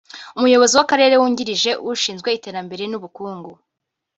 [0.37, 3.51] Umuyobozi w’Akarere wungirije ushinzwe iterambere n’ubukungu